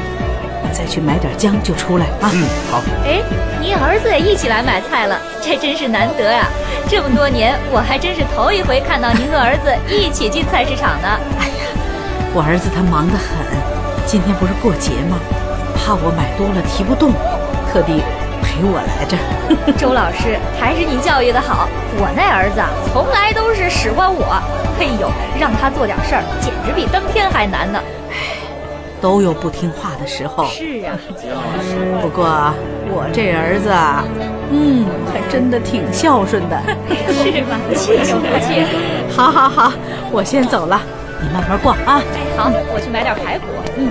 [0.64, 2.32] 我再去买点姜就出来啊。
[2.32, 2.82] 嗯，好。
[3.04, 3.20] 哎，
[3.60, 6.48] 您儿子也一起来买菜了，这真是难得呀！
[6.88, 11.20] 这么多年，我还真是头一回看到您和儿子一起进菜市场呢。
[11.38, 11.68] 哎呀，
[12.34, 13.69] 我儿子他忙得很。
[14.10, 15.20] 今天不是过节吗？
[15.76, 17.12] 怕我买多了提不动，
[17.72, 18.02] 特地
[18.42, 19.16] 陪我来着。
[19.78, 21.70] 周老师，还是你教育的好。
[22.00, 24.42] 我那儿子啊，从来都是使唤我。
[24.80, 27.80] 嘿呦，让他做点事儿，简直比登天还难呢。
[28.10, 28.42] 唉，
[29.00, 30.48] 都有不听话的时候。
[30.48, 30.98] 是啊，
[32.02, 32.26] 不过
[32.90, 34.04] 我这儿子啊，
[34.50, 36.60] 嗯，还真的挺孝顺的，
[37.14, 37.60] 是吗？
[37.76, 38.66] 谢谢不气。
[39.16, 39.72] 好好好，
[40.12, 40.82] 我先走了，
[41.22, 42.02] 你慢慢逛啊。
[42.14, 43.46] 哎，好，我去买点排骨。
[43.78, 43.90] 嗯。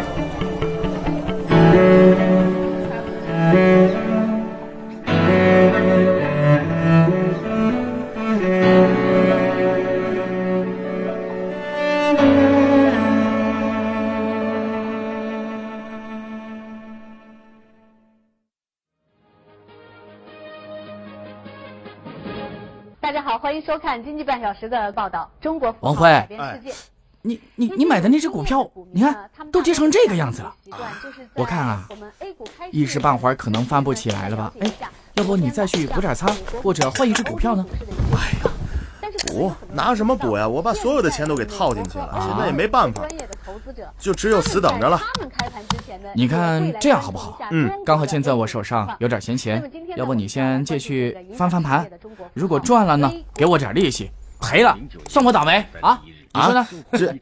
[23.01, 25.31] 大家好，欢迎收看《经济半小时》的报道。
[25.41, 26.09] 中国王辉，
[27.29, 30.55] 你你你买的那只股票，你看都跌成这个样子了。
[31.35, 31.87] 我看啊，
[32.73, 34.51] 一时半会儿可能翻不起来了吧？
[34.61, 34.71] 哎，
[35.13, 37.67] 要不你再去补点仓，或者换一只股票呢？
[38.13, 38.51] 哎呀，
[39.27, 40.49] 补拿什么补呀？
[40.49, 43.07] 我把所有的钱都给套进去了，现在也没办法，
[43.99, 44.99] 就只有死等着了。
[46.15, 47.39] 你看这样好不好？
[47.51, 51.87] 嗯，刚好现在我手上有点闲钱，要不你先借去翻翻盘，
[52.33, 54.07] 如果赚了呢，给我点利息；
[54.41, 54.75] 赔了，
[55.09, 56.01] 算我倒霉啊！
[56.35, 56.67] 你说呢？
[56.93, 57.15] 这，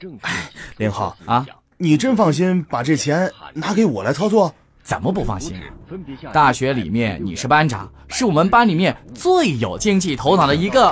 [0.79, 1.47] 林浩啊，
[1.79, 4.55] 你真放心把这钱拿给我来操作？
[4.83, 6.31] 怎么不放心啊？
[6.33, 10.89] 大学里面你是班长，是我们班里面最有经济头脑的一个。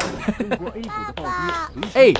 [0.85, 2.12] 爸爸，哎，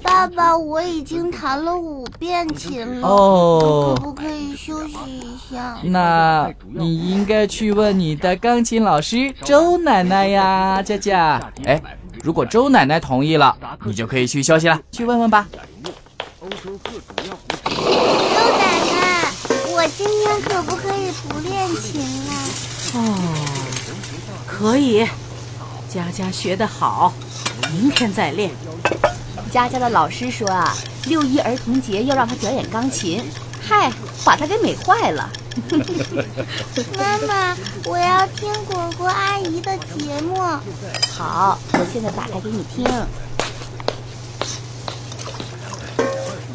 [0.00, 5.76] 爸爸，我已经弹了五遍琴了，哦可不可以休息一下？
[5.82, 11.52] 那你应该去问你的钢琴老师周奶奶呀，佳佳。
[11.64, 11.82] 哎，
[12.26, 15.46] 如果周奶奶同意了，你就可以去休息了，去问问吧。
[16.40, 16.48] 周
[18.58, 19.30] 奶奶，
[19.70, 22.34] 我今天可不可以不练琴啊？
[22.94, 22.98] 哦，
[24.44, 25.06] 可以，
[25.88, 27.14] 佳佳学得好，
[27.70, 28.50] 明天再练。
[29.52, 33.22] 佳佳的老师说啊，六一儿童节要让她表演钢琴，
[33.68, 33.90] 嗨，
[34.24, 35.28] 把她给美坏了。
[36.96, 40.36] 妈妈，我要听果果阿姨的节目。
[41.12, 42.86] 好，我现在打开给你听。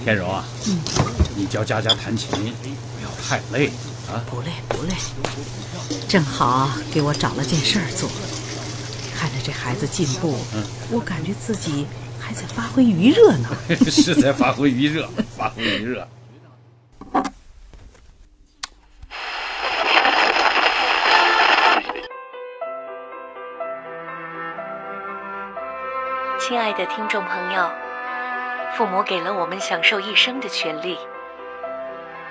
[0.05, 0.45] 天柔啊，
[1.35, 3.67] 你教佳佳弹琴，不要太累
[4.07, 4.23] 啊。
[4.29, 4.93] 不累不累，
[6.07, 8.09] 正好给我找了件事儿做。
[9.13, 10.37] 看着这孩子进步，
[10.89, 11.85] 我感觉自己
[12.17, 13.49] 还在发挥余热呢。
[13.91, 16.07] 是在发挥余热，发挥余热。
[26.51, 27.71] 亲爱的听众朋友，
[28.73, 30.99] 父母给了我们享受一生的权利，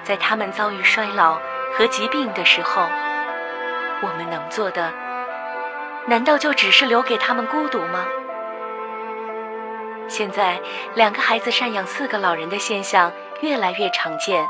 [0.04, 1.38] 在他们遭遇衰老
[1.72, 2.82] 和疾病的时候，
[4.02, 4.92] 我们能做的，
[6.06, 8.04] 难道就只是留给他们孤独吗？
[10.06, 10.60] 现在，
[10.92, 14.46] 两个孩子赡养四个老人的现象越来越常见，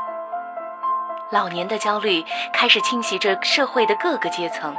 [1.29, 4.75] 老年的焦虑开始侵袭着社会的各个阶层。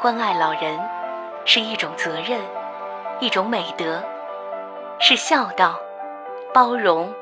[0.00, 0.80] 关爱老人
[1.44, 2.40] 是一种责任。
[3.20, 4.02] 一种美德，
[4.98, 5.78] 是孝道、
[6.54, 7.14] 包容、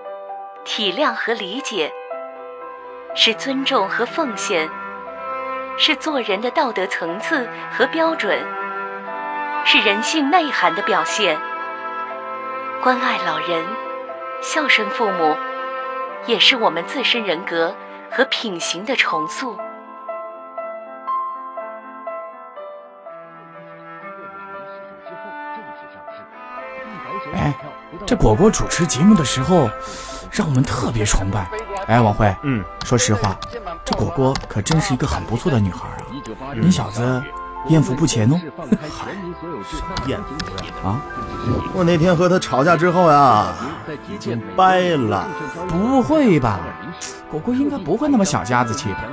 [0.65, 1.93] 体谅和理解，
[3.17, 4.71] 是尊重和奉献，
[5.77, 8.39] 是做人的道德层次和标准，
[9.65, 11.37] 是人性内涵的表现。
[12.81, 13.67] 关爱老人、
[14.41, 15.37] 孝顺父母，
[16.27, 17.75] 也是我们自身人格
[18.09, 19.59] 和品行的重塑。
[28.09, 29.69] 这果果主持节目的时候，
[30.33, 31.47] 让我们特别崇拜。
[31.89, 33.39] 哎，王慧，嗯，说实话，
[33.85, 36.01] 这果果可真是一个很不错的女孩啊。
[36.55, 37.23] 你小子
[37.67, 38.41] 艳福不浅哦。
[38.97, 39.13] 嗨，
[39.69, 40.73] 什么艳福呀？
[40.83, 41.03] 啊，
[41.75, 43.53] 我那天和她吵架之后呀，
[44.11, 45.29] 已经掰了。
[45.69, 46.61] 不会吧？
[47.31, 49.05] 果果应该不会那么小家子气吧？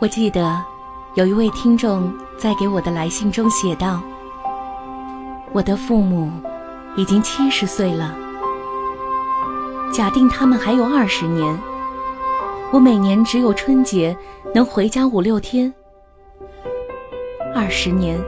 [0.00, 0.62] 我记得
[1.14, 4.00] 有一位听众在给我的来信中写道
[5.52, 6.30] ：“我的父母
[6.96, 8.14] 已经七十岁了，
[9.92, 11.58] 假定他们还有二十年，
[12.72, 14.16] 我每年只有春节
[14.54, 15.72] 能回家五六天。
[17.54, 18.18] 二十年，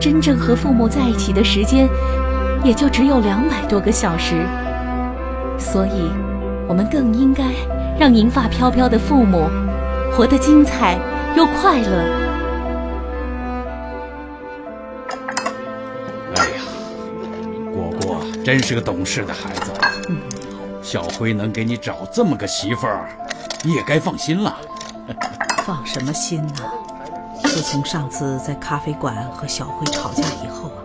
[0.00, 1.88] 真正和父母在一起的时间
[2.64, 4.44] 也就只有两百多个小时，
[5.58, 6.10] 所以，
[6.66, 7.44] 我们更应该
[7.98, 9.48] 让银发飘飘的父母
[10.12, 10.98] 活得精彩。”
[11.36, 12.29] 又快乐。
[18.50, 19.70] 真是个懂事的孩子。
[20.82, 23.08] 小辉能给你找这么个媳妇儿，
[23.62, 24.58] 你也该放心了。
[25.62, 26.64] 放什么心呢？
[27.44, 30.82] 自从上次在咖啡馆和小辉吵架以后啊，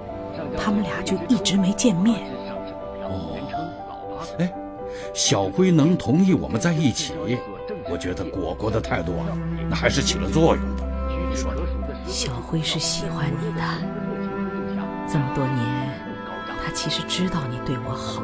[0.64, 2.22] 他们俩就一直没见面。
[3.02, 3.36] 哦，
[4.38, 4.54] 哎
[5.12, 7.14] 小辉能同意我们在一起，
[7.90, 9.26] 我觉得果果的态度啊，
[9.68, 10.84] 那还是起了作用的。
[11.32, 11.62] 你说呢？
[12.06, 13.64] 小辉是喜欢你的，
[15.12, 15.66] 这么多年，
[16.66, 18.24] 他其实知道你对我好，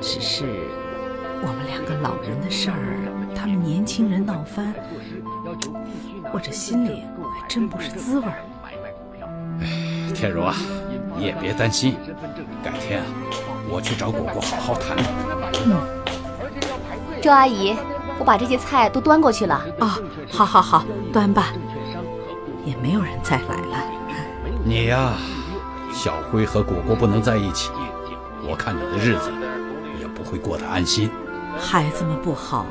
[0.00, 0.44] 只是
[1.40, 2.98] 我们两个老人的事儿，
[3.32, 4.74] 他们年轻人闹翻，
[6.32, 7.04] 我这心里
[7.38, 8.42] 还真不是滋味儿。
[9.60, 10.56] 哎，天如啊，
[11.16, 11.94] 你也别担心，
[12.60, 13.06] 改天啊，
[13.70, 15.06] 我去找果果好好谈谈。
[15.64, 15.78] 嗯，
[17.22, 17.76] 周阿姨，
[18.18, 19.64] 我把这些菜都端过去了。
[19.78, 19.96] 啊，
[20.28, 21.52] 好好好，端吧。
[22.64, 23.84] 也没有人再来了。
[24.64, 25.12] 你呀，
[25.96, 27.70] 小辉和果果不能在一起，
[28.46, 29.32] 我看你的日子
[29.98, 31.10] 也不会过得安心。
[31.58, 32.66] 孩子们不好，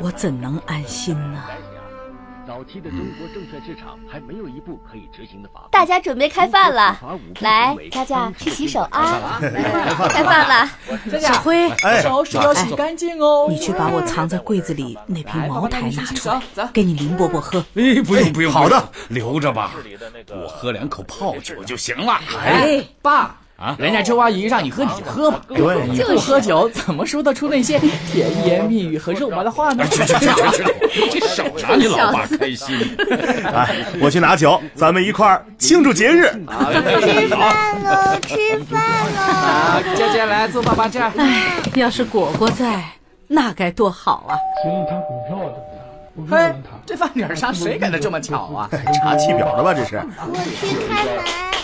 [0.00, 1.40] 我怎能安心呢？
[2.46, 5.66] 早期的中国证券市场还没有一部可以执行的法。
[5.70, 6.98] 大家准备开饭了，
[7.40, 9.38] 来，佳佳去洗手啊！
[10.10, 10.70] 开饭了，
[11.18, 11.68] 小辉，
[12.02, 13.46] 手手要洗干净哦。
[13.48, 17.60] 你去把我藏在柜子里那瓶茅台拿出来，给你林伯伯喝。
[17.74, 19.72] 哎，不用不用，好的，留着吧，
[20.28, 22.20] 我喝两口泡酒就行了。
[22.44, 23.40] 哎，爸。
[23.56, 23.76] 啊！
[23.78, 29.86] 人家周阿姨让你喝你就喝吧，对，你不喝酒怎么说得出那些甜言蜜语和肉麻的话呢？
[29.86, 30.26] 去去去
[31.08, 32.96] 去， 这少拿你老爸开心。
[33.44, 36.24] 哎，我去拿酒，咱们一块儿庆祝节日。
[36.24, 38.82] 吃饭喽，吃饭
[39.14, 39.94] 喽！
[39.96, 41.12] 佳佳来坐爸爸这儿。
[41.16, 42.82] 哎，要是果果在，
[43.28, 44.34] 那该多好啊！
[44.64, 45.54] 询问他股票的。
[46.28, 48.68] 嘿，这饭点上谁给的这么巧啊？
[48.70, 49.72] 查气表的吧？
[49.72, 50.02] 这是。
[50.26, 51.63] 我去开门。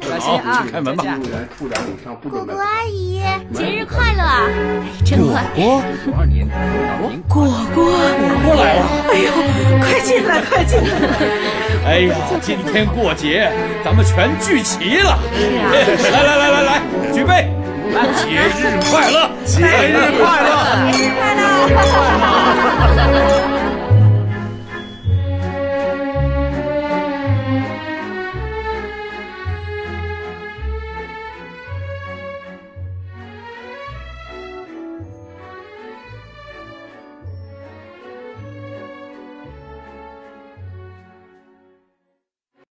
[0.00, 0.64] 小心啊！
[0.70, 1.04] 开门吧，
[2.22, 3.20] 果果阿姨，
[3.52, 4.22] 节日快乐！
[5.04, 5.44] 真快。
[5.54, 5.82] 果
[7.28, 7.44] 果，
[7.74, 7.84] 果
[8.44, 8.80] 果来了！
[9.10, 9.28] 哎呦，
[9.80, 10.86] 快进来，快进来！
[11.84, 13.50] 哎呀，今天过节，
[13.84, 15.18] 咱们全聚齐了。
[15.34, 15.70] 是啊，
[16.12, 16.80] 来来来来来，
[17.12, 17.50] 举杯，
[18.16, 19.30] 节日快乐！
[19.44, 19.66] 节日
[20.18, 20.48] 快乐！
[20.92, 21.34] 节日快
[23.52, 23.57] 乐！